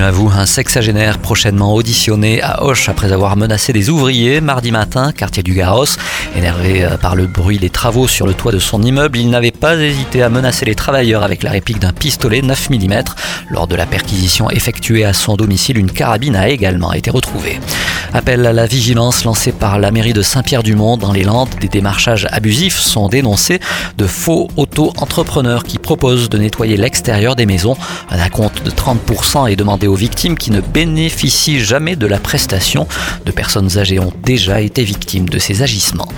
[0.00, 0.30] À vous.
[0.34, 5.54] Un sexagénaire prochainement auditionné à Hoche après avoir menacé des ouvriers mardi matin, quartier du
[5.54, 5.84] Garros.
[6.34, 9.52] Énervé euh, par le bruit des travaux sur le toit de son immeuble, il n'avait
[9.52, 13.02] pas hésité à menacer les travailleurs avec la réplique d'un pistolet 9 mm.
[13.50, 17.60] Lors de la perquisition effectuée à son domicile, une carabine a également été retrouvée.
[18.14, 21.48] Appel à la vigilance lancé par la mairie de Saint-Pierre-du-Mont dans les Landes.
[21.62, 23.58] Des démarchages abusifs sont dénoncés
[23.96, 27.74] de faux auto-entrepreneurs qui proposent de nettoyer l'extérieur des maisons.
[28.10, 32.86] Un acompte de 30% est demandé aux victimes qui ne bénéficient jamais de la prestation.
[33.24, 36.08] De personnes âgées ont déjà été victimes de ces agissements.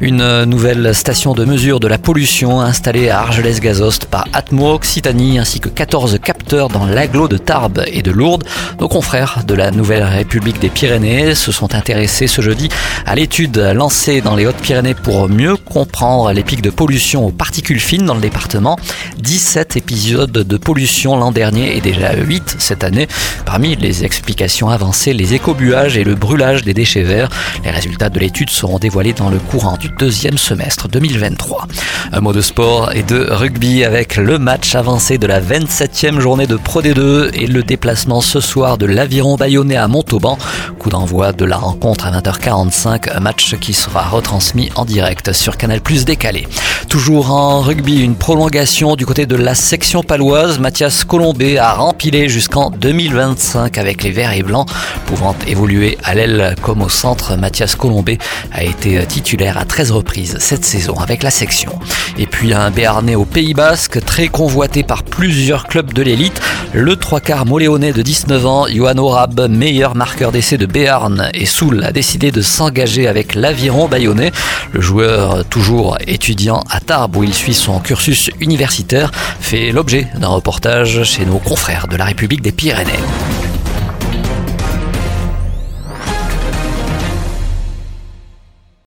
[0.00, 5.58] Une nouvelle station de mesure de la pollution installée à Argelès-Gazost par Atmo Occitanie ainsi
[5.58, 8.44] que 14 capteurs dans l'agglo de Tarbes et de Lourdes.
[8.78, 12.68] Nos confrères de la Nouvelle République des Pyrénées se sont intéressés ce jeudi
[13.06, 17.80] à l'étude lancée dans les Hautes-Pyrénées pour mieux comprendre les pics de pollution aux particules
[17.80, 18.78] fines dans le département.
[19.18, 23.08] 17 épisodes de pollution l'an dernier et déjà 8 cette année.
[23.46, 27.30] Parmi les explications avancées, les écobuages et le brûlage des déchets verts.
[27.64, 31.66] Les résultats de l'étude seront dévoilés dans le courant du deuxième semestre 2023.
[32.12, 36.46] Un mot de sport et de rugby avec le match avancé de la 27e journée
[36.46, 40.38] de Pro D2 et le déplacement ce soir de l'Aviron Bayonnais à Montauban.
[40.78, 45.56] Coup d'envoi de la rencontre à 20h45, un match qui sera retransmis en direct sur
[45.56, 46.46] Canal Plus décalé.
[46.88, 50.58] Toujours en rugby, une prolongation du côté de la section paloise.
[50.58, 54.68] Mathias Colombé a rempilé jusqu'en 2025 avec les verts et blancs,
[55.06, 57.36] pouvant évoluer à l'aile comme au centre.
[57.36, 58.18] Mathias Colombé
[58.52, 61.78] a été titulaire à 13 reprises cette saison avec la section.
[62.18, 66.40] Et puis un Béarnais au Pays Basque, très convoité par plusieurs clubs de l'élite.
[66.72, 71.44] Le trois quarts moléonais de 19 ans, Johan Orab, meilleur marqueur d'essai de Béarn et
[71.44, 74.30] Soul a décidé de s'engager avec l'Aviron bayonnais.
[74.72, 80.28] Le joueur, toujours étudiant à Tarbes où il suit son cursus universitaire, fait l'objet d'un
[80.28, 82.92] reportage chez nos confrères de la République des Pyrénées.